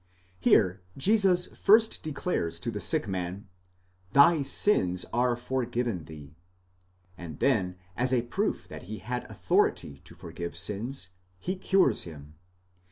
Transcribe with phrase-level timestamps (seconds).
[0.39, 3.47] Here Jesus first declares to the sick man:
[4.15, 6.35] ἀφέωνταί σοί ai ἁμαρτίαι σου, thy sins are forgiven thee,
[7.19, 12.33] and then as a proof that he had authority to forgive sins, he cures him.